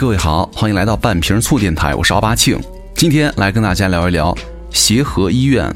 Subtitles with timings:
[0.00, 2.58] 各位好，欢迎来到半瓶醋电台，我是奥巴庆。
[2.94, 4.34] 今天来跟大家聊一聊
[4.70, 5.70] 协和医院。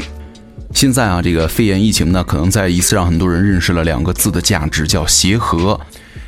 [0.73, 5.79] 现在啊，这个肺炎疫情呢，可能再一次让很多人认识了两个字的价值，叫协和。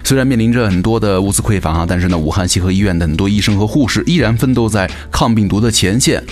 [0.05, 6.23] 虽然面临着很多的物资匮乏啊，但是呢，武汉协和医院的很多医生和护士依然奋斗在抗病毒的前线。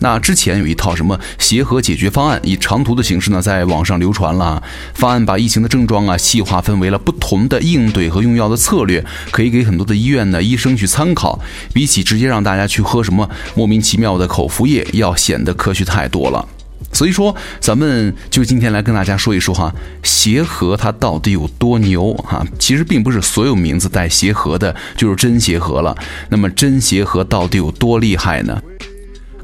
[0.00, 4.62] 那之前有一套什么协和解决方案，以长途的形式呢，在网上流传了。
[4.94, 11.40] 方案把疫情的症状啊细化分为了不同的应对和用药的策略，可以给很多的医院呢医生去参考。
[11.72, 16.46] 比起直接让大家去喝什么莫名其妙的口服液，要显得科学太多了。
[16.92, 19.70] 所以说，咱们就今天来跟大家说一说哈，
[20.02, 22.46] 协和它到底有多牛哈？
[22.58, 25.94] 其实并不是所有名字带协和的就是真协和了。
[26.30, 28.62] 那么真协和到底有多厉害呢？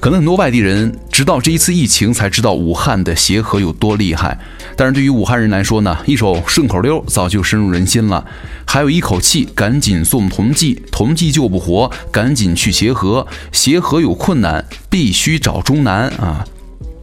[0.04, 4.38] 可能很多外地人直到这一次疫情才知道武汉的协和有多厉害，
[4.76, 8.22] 但是对于武汉人来说呢，一首顺口溜早就深入人心了。
[8.66, 16.44] 还有一口气，赶紧送同济，同济救不活，赶紧去协和，协和有困难，必须找中南啊。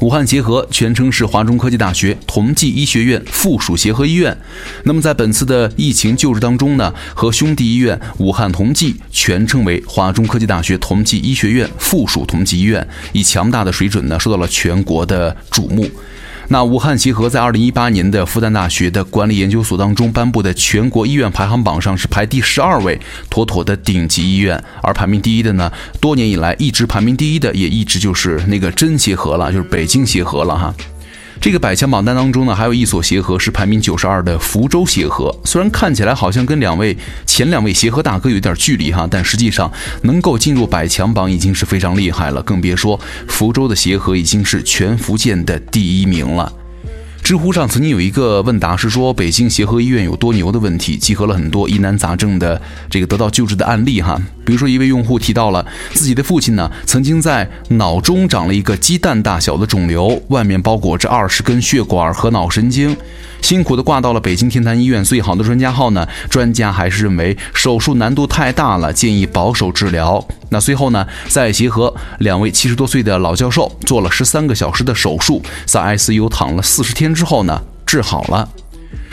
[0.02, 4.36] 武汉协和全称是华中科技大学同济医学院附属协和医院。
[4.84, 15.88] 那么在本次的疫情救治当中呢，和兄弟医院武汉同济全称为华中科技大学同济医学院附属同济医院，以强大的水准呢，受到了全国的瞩目。
[16.52, 23.00] 那武汉协和在二零一八年的复旦大学的管理研究所当中颁布的全国医院排行榜上是排第十二位，
[23.30, 24.62] 妥妥的顶级医院。
[24.84, 30.76] 而排名第一的呢，多年以来一直排名第一的，也一直就是那个真协和了，就是北京协和了哈。
[31.42, 35.36] 这个百强榜单当中呢，还有一所协和是排名九十二的福州协和。
[35.44, 39.72] 虽然看起来好像跟两位前两位协和大哥有点距离哈，但实际上
[40.04, 42.44] 能够进入百强榜已经是非常厉害了。
[42.44, 46.54] 更别说福州的协和已经是全福建的第一名了。
[47.32, 54.22] 知乎上曾经有一个问答是说北京协和医院有多牛的问题，集合了很多疑难杂症的这个得到救治的案例哈。
[54.44, 62.98] 比如说一位用户提到了自己的父亲呢，曾经在脑中长了一个鸡蛋大小的肿瘤，外面包裹着二十根血管和脑神经。
[63.42, 70.28] 辛苦的挂到了北京天坛医院最好的专家号呢，专家还是认为手术难度太大了，建议保守治疗。
[70.52, 78.48] 那随后呢，在协和两位七十多岁的老教授做了十三个小时的手术，在 ICU 躺了四十天之后呢，治好了。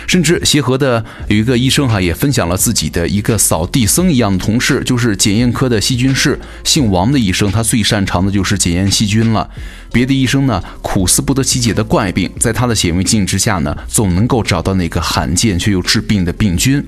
[0.08, 9.48] 甚至协和的有一个医生哈，也分享了自己的一个扫地僧一样的同事，就是检验科的细菌室姓王的医生，他最擅长的就是检验细菌了。
[9.92, 16.84] 别的医生呢，苦思不得其解的怪病，在他的显微镜之下呢，总能够找到那个罕见却又治病的病菌。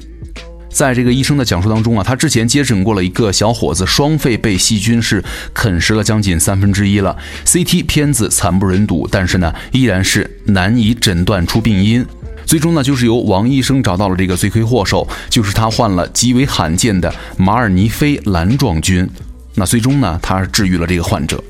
[0.71, 5.23] 在这个医生的讲述当中啊，他之前接诊过了一个小伙子，双肺被细菌是
[5.53, 12.07] 啃食了将近三分之一了，CT 片子惨不忍睹，但是呢，依然是难以诊断出病因。
[12.47, 19.09] 最终呢，就是由王医生找到了这个罪魁祸首，就是他患了极为罕见的马尔尼菲蓝状菌。
[19.55, 21.43] 那最终呢，他治愈了这个患者。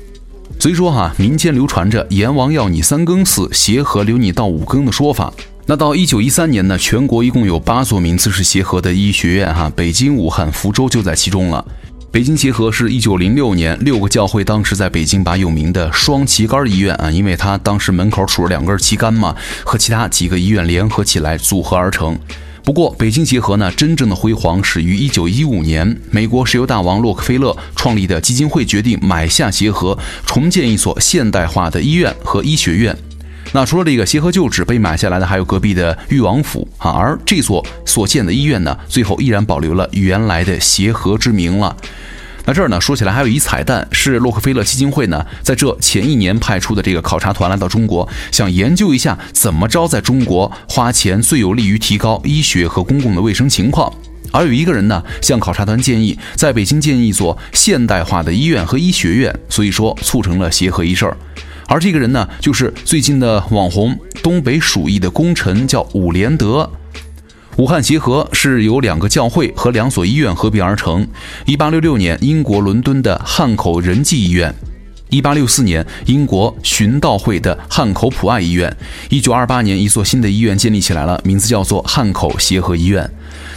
[0.59, 5.33] 所以说哈，民间流传着阎王要你三更死，协和留你到五更的说法。
[5.71, 11.65] 那到一九一三年呢，全国一共有八所名字是协和的医学院哈，北京、武汉、福州就在其中了。
[12.11, 19.33] 北京协和是一九零六年六个教会当时在北京把有名的双旗杆医院啊，因为它当时门口杵着两根旗杆嘛，
[19.63, 22.19] 和其他几个医院联合起来组合而成。
[22.65, 32.93] 不过北京协和呢，真正的辉煌始于一九一五年，美国石油大王洛克菲勒创立的基金会决定买下协和，重建一所现代化的医院和医学院。
[33.53, 36.91] 那除了这个协和旧址被买下来的，还有隔壁的裕王府啊。
[36.91, 41.75] 而这座所建的医院呢，最后依然保留了原来的协和之名了。
[42.45, 53.93] 那这儿呢，说起来还有一彩蛋，是洛克菲勒基金会呢，在这前一年派出的这个考察团来到中国，想研究一下怎么着在中国花钱最有利于提高医学和公共的卫生情况。
[54.31, 61.17] 而有一个人呢，向考察团建议在北京建一所现代化的医院和医学院，所以说促成了协和一事儿。
[61.71, 66.69] 而这个人呢，就是最近的网红东北鼠疫的功臣，叫伍连德。
[67.55, 71.07] 武汉协和是由两个教会和两所医院合并而成。
[71.45, 74.51] 一八六六年，英国伦敦的汉口仁济医院；
[75.09, 78.75] 一八六四年，英国循道会的汉口普爱医院。
[79.07, 83.09] 一九二八年，一座新的医院建立起来了，名字叫做汉口协和医院。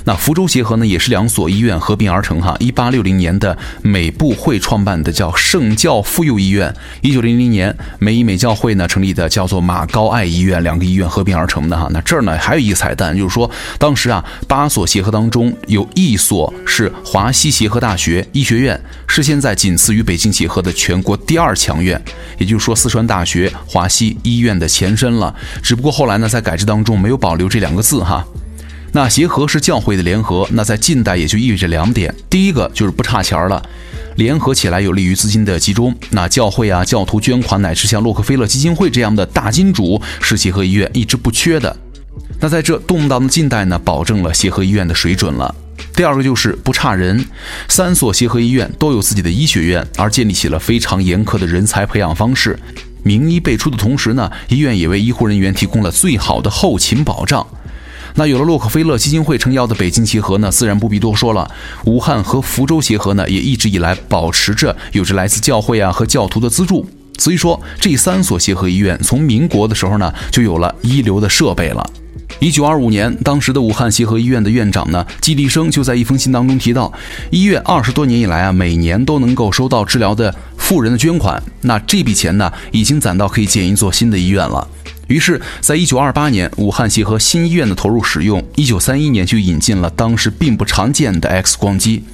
[0.04, 2.54] 那福州协和呢，也是两所医院合并而成哈。
[2.60, 11.88] 一八六零年的美部会创办的叫圣教妇幼医院，一九零零年美医美教会呢成立的叫做马高爱医院，两个医院合并而成的哈。
[11.90, 21.98] 那这儿呢还有一个彩蛋，就是说当时啊八所协和当中有一所是华西协和大学医学院，是现在仅次于北京协和的全国第二强院，
[22.38, 25.34] 也就是说四川大学华西医院的前身了。
[25.62, 28.22] 只不过后来呢在改制当中没有保留这两个字哈。
[28.96, 33.61] 那协和是教会的联合，那在近代也就意味着两点：第一个就是不差钱了，
[34.14, 35.93] 联合起来有利于资金的集中。
[36.11, 41.76] 那教会啊、教徒捐款，乃至像洛克菲勒基金会这样的大金主，是协和医院一直不缺的。
[42.38, 45.52] 那在这动荡的近代呢，保证了协和医院的水准了。
[45.96, 47.26] 第二个就是不差人，
[47.69, 52.56] 三所协和医院都有自己的医学院，而建立起了非常严苛的人才培养方式。
[53.02, 57.44] 名医辈出的同时呢，医院也为医护人员提供了最好的后勤保障。
[58.16, 61.50] 那有了洛克菲勒基金会撑腰的北京协和呢，自然不必多说了。
[61.84, 66.87] 武汉和福州协和呢，也一直以来保持着有着来自教会啊和教徒的资助。
[67.19, 71.84] 所以说，这三所协和医院从民国的时候呢，就有了一流的设备了。
[72.40, 76.93] 一九二五年，当时的武汉协和医院的院长呢，季立生就在一封信当中提到，
[77.31, 84.67] 医院二十多年以来啊，每年都能够收到治疗的富人的捐款，那这笔钱呢，已经攒到可以建一座新的医院了。
[85.08, 92.04] 于是，在一九二八年，武汉协和新医院的投入使用，一九三一年就引进了当时并不常见的 X 光机。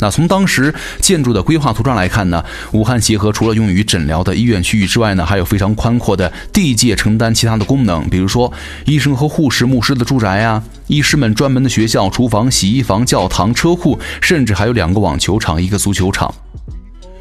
[0.00, 8.52] 那从当时建筑的规划图上来看呢，武汉协和除了用于诊疗的医院区域之外呢，还有非常宽阔的地界承担其他的功能，比如说
[8.86, 16.34] 医生和护士、牧师的住宅啊，医师们专门的学校、厨房、洗衣房、教堂、车库，甚至还有两个网球场、一个足球场。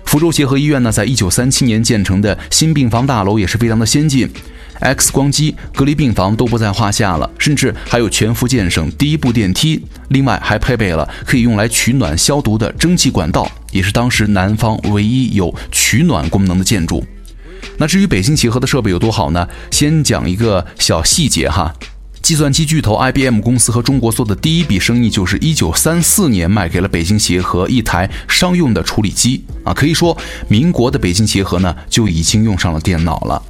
[0.05, 4.29] 福州协和医院呢，在一九三七年建成的新病房大楼也是非常的先进。
[4.79, 9.83] X 光机、隔离病房都不在话下了，甚至还有全福建省第一部电梯。
[10.09, 17.03] 另外还配备了可以用来取暖消毒的蒸汽管道，也是当时南方唯一有取暖功能的建筑。
[17.77, 19.47] 那至于北京协和的设备有多好呢？
[19.71, 21.73] 先讲一个小细节哈，
[22.21, 30.15] 计算机巨头 IBM 公司和中国做的第一笔生意，就是1934年卖给了北京协和一台商用的处理机啊，可以说
[30.49, 33.41] 民国的北京协和呢就已经用上了电脑了。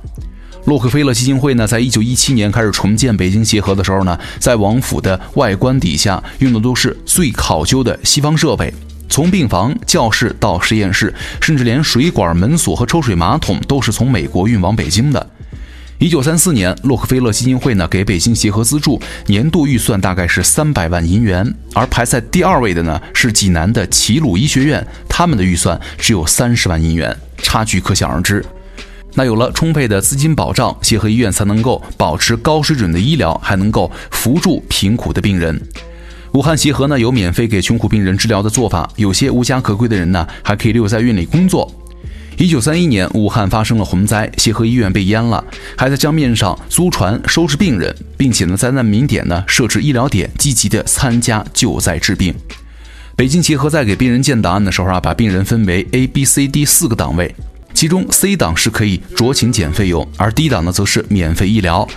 [0.66, 8.74] 洛克菲勒基金会呢，在一九一七年开始重建北京协和的时候呢，在王府的外观底下用的都是最考究的西方设备，
[9.10, 15.30] 从病房、教室到实验室，甚至连水管、门锁和抽水马桶都是从美国运往北京的。
[16.00, 28.44] 一九三四年，洛克菲勒基金会呢给北京协和资助，年度预算大概是三百万银元，而排在第二位的呢是济南的齐鲁医学院，他们的预算只有三十万银元，差距可想而知。
[29.16, 35.62] 那有了充沛的资金保障，协和医院才能够保持高水准的医疗，还能够扶助贫苦的病人。
[36.32, 41.72] 武汉协和呢有免费给穷苦病人治疗的做法，有些无家可归的人呢还可以留在院里工作。
[42.38, 45.44] 一九三一年，武汉发生了洪灾，协和医院被淹了，
[45.78, 52.34] 还在江面上租船收治病人，并且呢在难民点呢设置医疗点，积极的参加救灾治病。
[53.16, 57.36] 北京协和在给病人建档案的时候啊，把病人分为 A、B、C、D 四个档位。
[57.74, 61.88] 其中 C 档是可以酌情减费用，而 D 档呢则是免费医疗。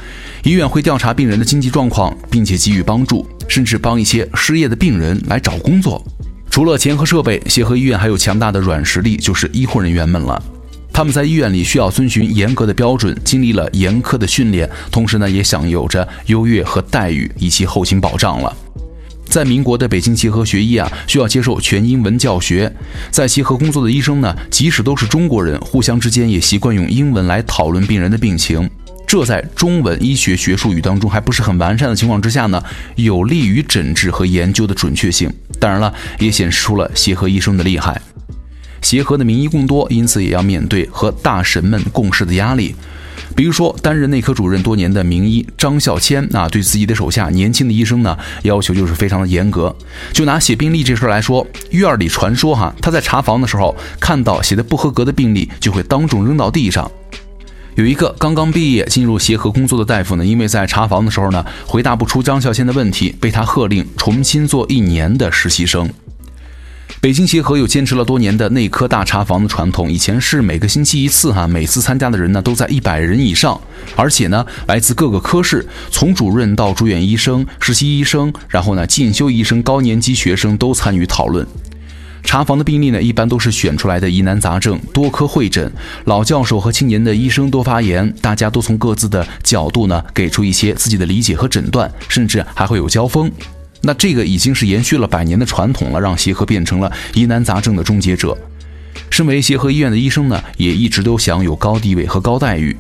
[0.43, 6.05] 医院会调查病人的经济状况，并且给予帮助，甚至帮一些失业的病人来找工作。
[6.51, 10.43] 除了钱和设备，协和医院还有强大的软实力，就是医护人员们了。
[10.93, 18.57] 他们在医院里需要遵循严格的标准，经历了严苛的训练，同时呢也享有着优越和待遇以及后勤保障了。
[19.27, 22.73] 在民国的北京协和学医啊，需要接受全英文教学。
[23.11, 28.69] 在协和工作的医生呢，即使都是中国人，互相之间也习惯用英文来讨论病人的病情。
[29.07, 32.63] 这在中文医学学术语当中还不是很完善的情况之下呢，
[32.97, 35.33] 有利于诊治和研究的准确性。
[35.61, 38.01] 当然了，也显示出了协和医生的厉害。
[38.83, 42.75] 协和的名医更多，因此也要面对和大神们共事的压力。
[43.35, 49.75] 比如说，担任内科主任多年的名医张孝谦啊，对自己的手下年轻的医生呢，要求就是非常的严格。
[50.13, 56.91] 就拿写病历这事来说，院里传说哈，他在查房的时候看到写的不合格的病历，就会当众扔到地上。
[57.75, 65.87] 有一个刚刚毕业进入协和工作的大夫呢，因为在查房的时候呢，回答不出张孝谦的问题，被他喝令重新做一年的实习生。
[67.01, 73.61] 北京协和有坚持了多年的内科大查房的传统，以前是每个星期一次哈，每次参加的人呢都在一百人以上，
[73.95, 81.47] 而且呢来自各个科室，从主任到住院医生、实习医生，然后呢进修医生、高年级学生都参与讨论。
[82.25, 85.71] 查房的病例呢一般都是选出来的疑难杂症，多科会诊，
[86.07, 93.31] 老教授和青年的医生多发言，大家都从各自的角度呢给出一些自己的理解和诊断，甚至还会有交锋。
[93.87, 98.37] 那这个已经是延续了百年的传统了，让协和变成了疑难杂症的终结者。
[99.09, 102.77] 身为协和医院的医生呢，也一直都享有高地位和高待遇。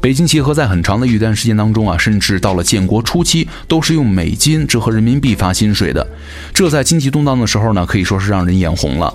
[0.00, 6.06] 北京协和在很长的一段时间当中啊，甚至到了建国初期，都是用美金折合人民币发薪水的。
[6.54, 9.12] 这在经济动荡的时候呢，可以说是让人眼红了。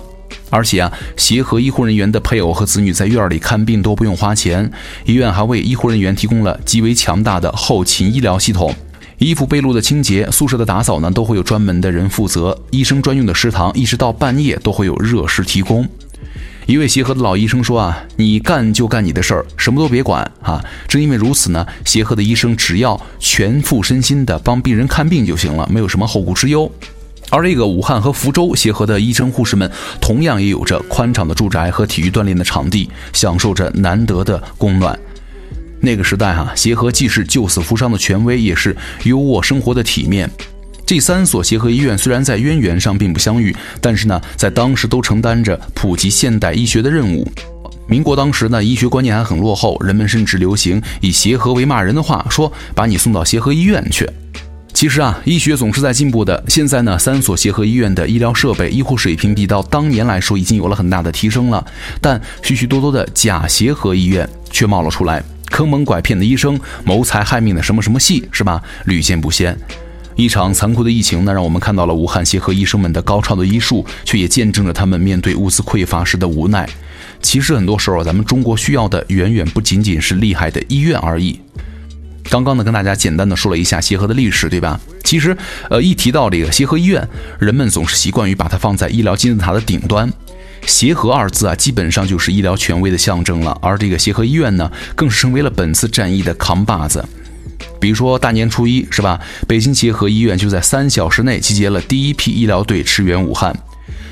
[0.48, 4.70] 而且啊，协和医护人员的配偶和子女在院里看病都不用花钱，
[5.04, 8.72] 医院还为医护人员提供了极为强大的后勤医疗系统。
[9.18, 12.58] 衣服被褥的清洁、宿舍的打扫呢，都会有专门的人负责。
[12.70, 15.88] 医生专用的食堂，一直到半夜都会有热食提供。
[16.66, 20.62] 一位协和的老医生说啊，你干就干你的事儿，什么都别管啊。
[20.86, 26.70] 正因为如此呢，协和的医生只要全副身心的帮病人看病就行了，没有什么后顾之忧。
[27.30, 29.70] 而这个武汉和福州协和的医生护士们，
[30.00, 34.98] 同样也有着宽敞的住宅和体育锻炼的场地，享受着难得的供暖。
[35.86, 40.28] 那个时代哈，协和既是救死扶伤的权威，也是优渥生活的体面。
[40.84, 47.26] 这三所协和医院虽然在渊源上并不相遇，但是呢，在当时都承担着普及现代医学的任务。
[47.88, 54.08] 民国当时呢，医学观念还很落后，人们甚至流行以协和为骂人的话，说把你送到协和医院去。
[54.72, 56.44] 其实啊，医学总是在进步的。
[56.48, 61.64] 现在呢，三所协和医院的医疗设备、医护水平比到当年来说已经有了很大的提升了，
[62.00, 68.62] 但许许多多的假协和医院却冒了出来，坑蒙拐骗的医生、谋财害命的什么什么戏，是吧？
[68.84, 69.56] 屡见不鲜。
[70.14, 76.68] 一场残酷的疫情呢，让我们看到了武汉协和医生们的高超的医术，却也见证了他们面对物资匮乏时的无奈。
[77.20, 81.38] 其实很多时候，咱们中国需要的远远不仅仅是厉害的医院而已。
[82.30, 84.80] 刚刚呢，跟大家简单的说了一下协和的历史，对吧？
[85.04, 85.36] 其实，
[85.70, 87.06] 呃，一提到这个协和医院，
[87.38, 90.10] 人们总是习惯于把它放在医疗金字塔的顶端。
[90.64, 93.58] 协和二字啊，基本上就是医疗权威的象征了。
[93.60, 97.04] 而这个协和医院呢，更是成为了本次战役的扛把子。
[97.80, 99.20] 比如说大年初一，是吧？
[99.46, 103.56] 北京协和医院就在三小时内集结了第一批医疗队驰援武汉。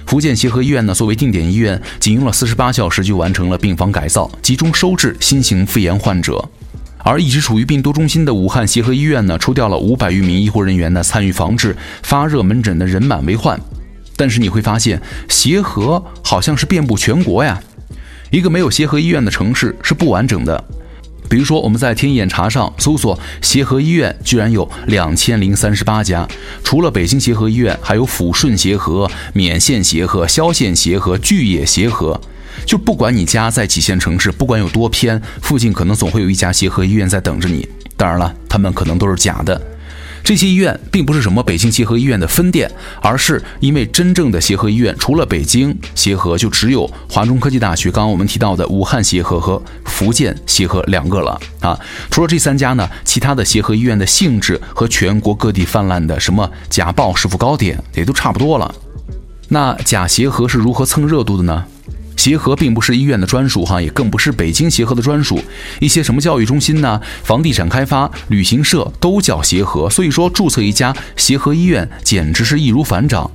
[0.06, 6.46] 福建协和医院呢，作为定点医院，仅用了四十八小时就完成了病房改造，集中收治新型肺炎患者。
[6.98, 13.58] 而一直处于病毒中心的武汉协和医院呢，抽调了五百余名医护人员呢，参与防治发热门诊的人满为患。
[14.16, 17.60] 但是你会发现，协和好像是遍布全国呀，
[18.30, 20.64] 一个没有协和医院的城市是不完整的。
[21.26, 26.28] 比如说，我们在天眼查上搜索协和医院，居然有两千零三十八家。
[26.62, 32.20] 除了北京协和医院，还有抚顺协和、勉县协和、萧县协和、巨野协和。
[32.66, 37.66] 就不管你家在几线城市，不管有多偏，附近可能总会有一家协和医院在等着你。
[37.96, 39.60] 当然了，他们可能都是假的。
[40.24, 42.70] 这些医院并不是什么北京协和医院的分店，
[43.02, 51.78] 而是因为真正的协和医院除了北京协和，就只有华中科技大学刚刚我们提到的武汉协和和福建协和两个了啊。
[52.10, 58.74] 除了这三家呢，其他的协和医院的性质和全国各地泛滥的什么假报师傅糕点也都差不多了。
[59.48, 61.66] 那假协和是如何蹭热度的呢？
[62.16, 65.40] 协和并不是医院的专属哈，也更不是北京协和的专属。
[65.80, 73.30] 一些什么教育中心呢、房地产开发、旅行社都叫协和，所以说注册一家协和医院简直是易如反掌。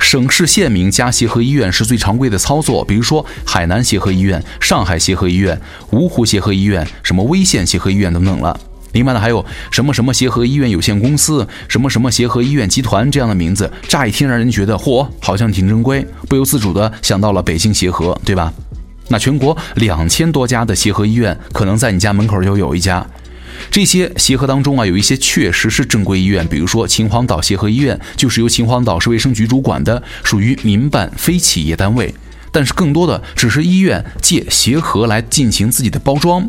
[0.00, 5.60] 省市县名加协和医院是最常规的操作，比如说海南协和医院、上海协和医院、
[5.92, 8.58] 芜湖协和医院、什么威县协和医院等等了。
[8.98, 18.52] 另外呢，还有什么什么协和医院有限公司、什么什么协和医院集团这样的名字，乍一听让人觉得嚯，好像挺正规，不由自主的想到了北京协和，对吧？
[19.06, 23.06] 那全国两千多家的协和医院，可能在你家门口就有一家。
[23.70, 32.12] 这些协和当中啊，有一些确实是正规医院，比如说秦皇岛协和医院，就是由秦皇岛市卫生局主管的，属于民办非企业单位。
[32.50, 36.48] 但是更多的只是医院借协和来进行自己的包装。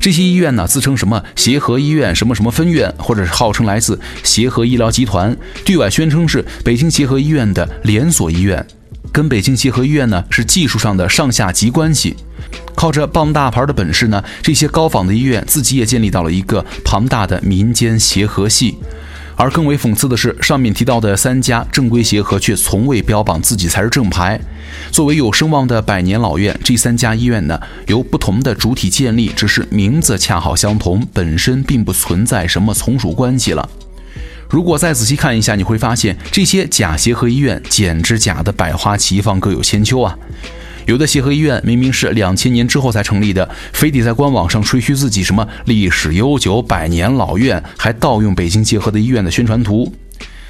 [0.00, 8.64] 这些医院呢，自称什么协和医院什么什么分院，或者是号称来自协和医疗集团，对外宣称是北京协和医院的连锁医院，
[9.12, 12.16] 跟北京协和医院呢是技术上的上下级关系。
[12.74, 18.78] 靠着傍大牌的本事呢，这些高仿的医院自己也建立到了一个庞大的民间协和系。
[19.38, 24.38] 而更为讽刺的是，上面提到的三家正规协和却从未标榜自己才是正牌。
[24.90, 33.66] 作为有声望的百年老院，这三家医院呢由不同的主体建立，只是名字恰好相同，本身并不存在什么从属关系了。
[34.50, 40.18] 如果再仔细看一下，你会发现这些假协和医院简直假的百花齐放，各有千秋啊。
[40.88, 49.94] 有的协和医院明明是两千年之后才成立的，非得在官网上吹嘘自己什么历史悠久、百年老院，还盗用北京协和的医院的宣传图。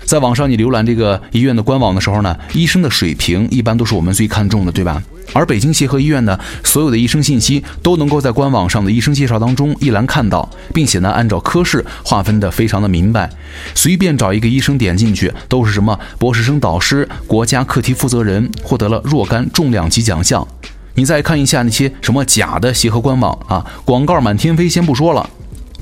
[0.09, 5.03] 在网上你浏览这个医院的官网的时候呢，医生的水平一般都是我们最看重的，对吧？
[5.35, 13.29] 而北京协和医院呢，所有的医生信息都能够在官网上的医生介绍当中一栏看到，并且呢，按照科室划分的非常的明白，
[13.75, 20.49] 随便找一个医生点进去，都是什么博士生导师、国家课题负责人，获得了若干重量级奖项。
[20.95, 25.29] 你再看一下那些什么假的协和官网啊，广告满天飞，先不说了。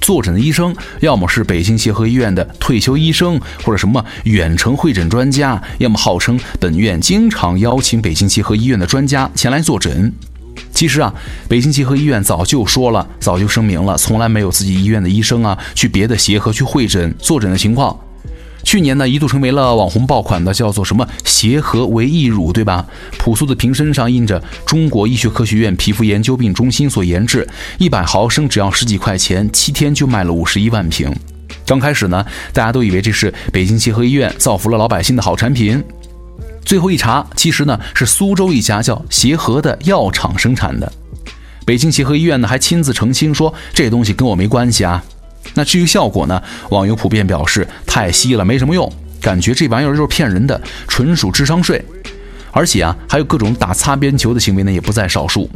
[0.01, 10.13] 坐诊的医生，要么是北京协和医院的退休医生，或者什么远程会诊专家，要么号称本院经常邀请北京协和医院的专家前来坐诊。
[10.73, 11.13] 其实啊，
[11.49, 17.99] 北京协和医院早就说了，早就声明了，从来没有自己医院的医生啊去别的协和去会诊坐诊的情况。
[18.67, 22.85] 去年呢，一度成为了网红爆款的，叫做什么协和维 E 乳，对吧？
[23.17, 31.15] 朴素的瓶身上印着中国医学科学院皮肤研究病中心所研制，一百毫升只要十几块钱，七天就卖了五十一万瓶。
[31.65, 35.81] 刚开始呢，大家都以为这是北京协和医院造福了老百姓的好产品，
[36.65, 40.93] 最后一查，其实呢是苏州一家叫协和的药厂生产的。
[41.65, 45.05] 北京协和医院呢还亲自澄清说，这东西跟我没关系啊。
[45.55, 46.43] 那至于效果呢？
[46.71, 51.85] 网友普遍表示太稀了，没什么用，感觉这玩意儿就是骗人的，纯属智商税。
[52.51, 55.49] 而且啊，还有各种打擦边球的行为呢，也不在少数。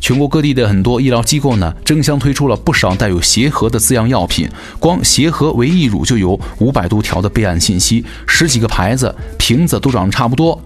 [0.00, 4.46] 全国各地的很多医疗机构呢，争相推出了不少带有“协和”的字样药品，
[4.78, 10.60] 光“协和维 E 乳”就有五百多条的备案信息，十几个牌子，瓶子都长得差不多。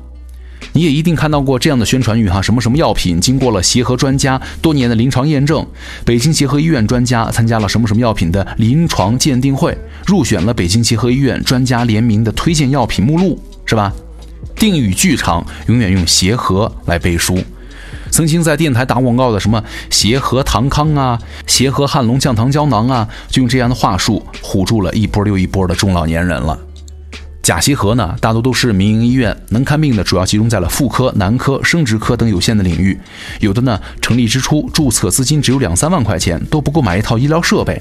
[0.72, 5.66] 你也一定看到过这样的宣传语哈，什么什么药品经过了协和专家多年的临床验证，
[6.04, 13.92] 北京协和医院专家参加了什么什么药品的临床鉴定会，入选了北京协和医院专家联名的推荐药品目录，是吧？
[14.54, 17.38] 定语剧场永远用协和来背书。
[18.10, 26.58] 曾经在电台打广告的什么协和糖康啊，协和汉龙降糖胶囊啊，就用这样的话术唬住了一波又一波的中老年人了。
[27.48, 33.00] 假协和呢，大多都是民营医院，能看病的主要集中在了妇科、男科、生殖科等有限的领域。
[33.40, 37.80] 有的呢，成立之初注册资金只有两三万块钱，都不够买一套医疗设备。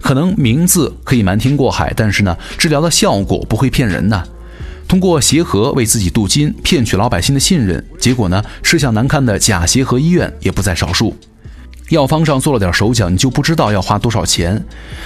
[0.00, 4.28] 可能名字可以瞒天过海，但是呢，治疗的效果不会骗人的。
[4.88, 11.16] 通过协和为自己镀金，骗取老百姓的信任，结果呢，吃相难看的假协和医院也不在少数。
[11.90, 14.64] 药方上做了点手脚，你就不知道要花多少钱。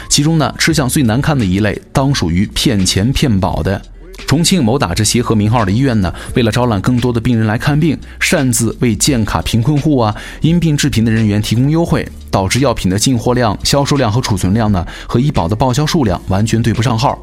[0.09, 3.81] 其中呢，吃相最难看的一类，当属于骗钱骗保的。
[4.27, 17.19] 重庆某打着协和名号的医院呢，为了招揽更多的病人来看病，擅自为建卡贫困户啊、因病致贫的人员提供优惠，导致药品的进货量、销售量和储存量呢，和医保的报销数量完全对不上号。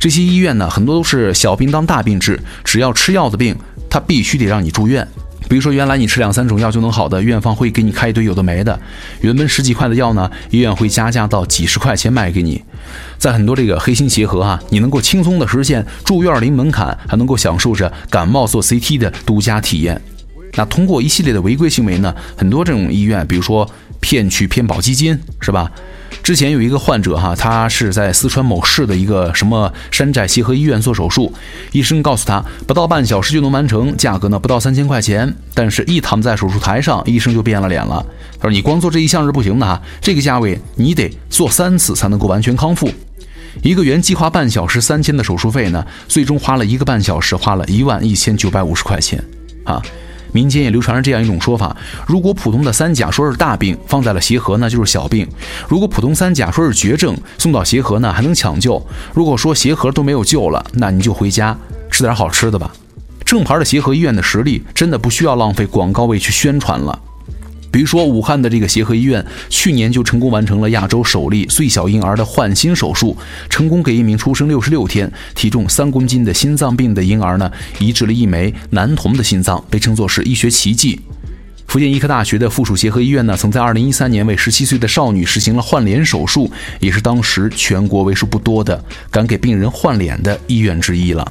[0.00, 3.56] 这些医院呢，很多都是小病当大病治，只要吃药的病，
[3.88, 5.06] 他必须得让你住院。
[5.48, 8.78] 比如说，原来你吃两三种药就能好的，院方会给你开一堆有的没的。
[9.22, 12.62] 原本十几块的药呢，医院会加价到几十块钱卖给你。
[13.16, 20.00] 在很多这个黑心协和啊，你能够轻松的实现住院零门槛，还能够享受着感冒做 CT 的独家体验。
[20.54, 23.68] 那通过一系列的违规行为呢，很多这种医院，比如说
[24.00, 25.70] 骗取偏保基金，是吧？
[26.28, 31.32] 之前有一个患者哈，他是在四川某市的一个什么山寨协和医院做手术，
[31.72, 35.34] 医生告诉他不到半小时就能完成，价格呢不到三千块钱。
[35.54, 38.04] 但是，一躺在手术台上，医生就变了脸了。
[38.38, 42.90] 他说：“你光做这一项是不行的哈，这个价位你得做三次才能够完全康复。
[43.62, 49.18] 一个原计划半小时三千的手术费呢，最终花了一个半小时，花了一万一千九百五十块钱
[49.64, 49.82] 啊。”
[50.32, 55.26] 民间也流传着这样一种说法：如果普通的三甲说是大病，放在了协和呢就是小病；
[55.68, 58.80] 如果普通三甲说是绝症，送到协和呢还能抢救；
[59.14, 61.56] 如果说协和都没有救了，那你就回家
[61.90, 62.72] 吃点好吃的吧。
[63.24, 66.98] 正牌的协和医院的实力真的不需要浪费广告位去宣传了。
[67.70, 73.16] 比如说，武汉的这个协和医院去年就成功完成了亚洲首例最小婴儿的换心手术，
[73.50, 81.00] 成功给一名出生六十六天、体重三公斤的心脏病的婴儿呢移植了一枚男童的心脏，被称作是医学奇迹。
[81.66, 86.50] 福建医科大学的附属协和医院呢，曾在二零一三年为十七岁的少女实行了换脸手术，
[86.80, 91.30] 也是当时全国为数不多的敢给病人换脸的医院之一了。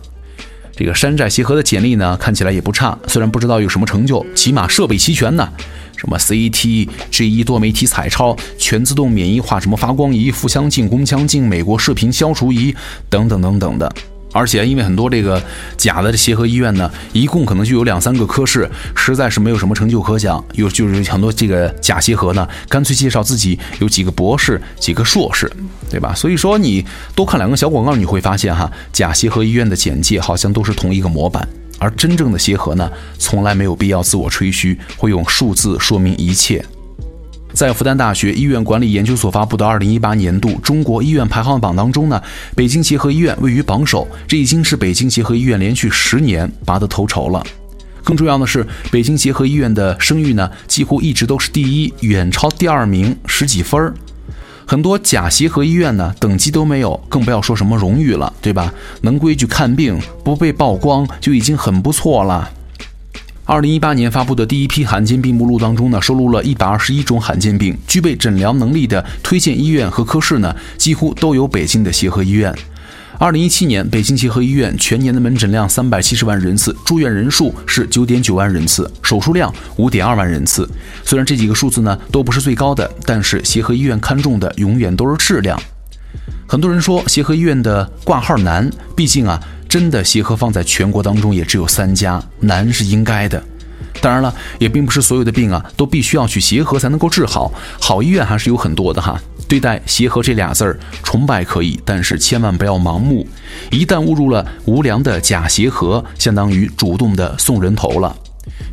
[0.76, 5.52] 这个山寨协和的简历呢，看起来也不差，虽然不知道有什么成就，起码设备齐全呢。
[5.98, 12.74] 什么 CT、G1 多媒体彩超、全自动免疫化，什么发光仪、腹腔镜、宫腔镜、美国视频消除仪
[13.10, 13.92] 等等等等的。
[14.34, 15.42] 而且因为很多这个
[15.78, 20.44] 假的协和医院呢，一共可能就有两三个科室，实在是没有什么成就可讲。
[20.54, 25.52] 有就是很多这个假协和呢，干脆介绍自己有几个博士、几个硕士，
[25.90, 26.14] 对吧？
[26.14, 31.48] 所以说你多看两个小广告，你会发现哈，假协和医院的简介好像都是同一个模板。
[31.80, 36.64] 而真正的协和呢，从来没有必要自我吹嘘，会用数字说明一切。
[37.54, 42.22] 在复旦大学医院管理研究所发布的2018年度中国医院排行榜当中呢，
[42.56, 47.44] 北京协和医院位于榜首，这已经是北京协和医院连续十年拔得头筹了。
[48.04, 53.94] 更重要的是，北京协和医院的声誉呢，几乎一直都是第一，远超第二名十几分儿。
[54.70, 58.74] 很多假协和医院呢，等级都没有，更不要说什么荣誉了，对吧？
[59.02, 62.52] 能规矩看病，不被曝光就已经很不错了。
[63.46, 72.54] 二零一八年发布的第一批罕见病目录当中呢，收录了一百二十一种罕见病，具备诊疗能力的推荐医院和科室呢，几乎都有北京的协和医院。
[73.20, 80.70] 二零一七年，北京协和医院全年的门诊量三百七十万人次，住院人数是九点九万人次，手术量五点二万人次。
[81.04, 85.60] 虽然这几个数字呢都不是最高的，但是协和医院看重的永远都是质量。
[86.48, 93.44] 很多人说协和医院的挂号难，毕竟啊，真的协和放在全国当中也只有三家，难是应该的。
[94.02, 99.20] 当然了，也并不是所有的病啊都必须要去协和才能够治好，好医院还是有很多的哈。
[99.48, 103.26] 对待协和这俩字儿，崇拜可以，但是千万不要盲目。
[103.72, 108.16] 一旦误入了无良的假协和，相当于主动的送人头了。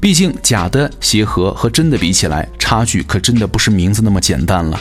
[0.01, 4.81] 毕竟假的协和和真的比起来，差距可真的不是名字那么简单了。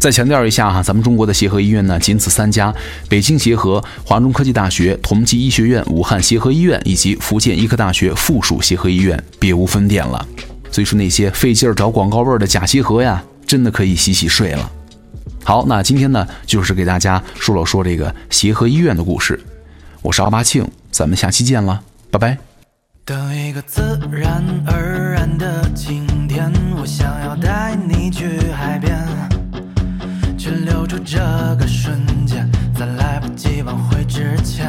[0.00, 2.74] 再强调一下哈，咱们中国的协和医院呢，仅此三家：
[3.06, 10.26] 北京协和、华中科技大学同济医学院、武汉协和医院以及福建医科大学附属协和医院，别无分店了。
[10.72, 14.70] 所以说那些费劲儿找广告位的假协和呀，真的可以洗洗睡了。
[15.44, 19.38] 好，那今天呢，就是给大家说了说这个协和医院的故事。
[20.00, 21.78] 我是阿巴庆，咱们下期见了，
[22.10, 22.38] 拜拜。
[23.04, 28.96] 等一个自然而然的晴天，我想要带你去海边，
[30.50, 31.16] 去留住这
[31.60, 34.68] 个瞬间，在来不及挽回之前。